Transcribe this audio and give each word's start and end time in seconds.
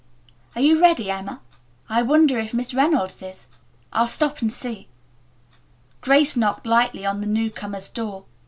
"Are 0.55 0.61
you 0.61 0.81
ready, 0.81 1.11
Emma? 1.11 1.41
I 1.87 2.01
wonder 2.01 2.39
if 2.39 2.55
Miss 2.55 2.73
Reynolds 2.73 3.21
is. 3.21 3.45
I'll 3.93 4.07
stop 4.07 4.39
and 4.41 4.51
see." 4.51 4.87
Grace 6.01 6.35
knocked 6.35 6.65
lightly 6.65 7.05
on 7.05 7.21
the 7.21 7.27
newcomer's 7.27 7.87
door. 7.87 8.25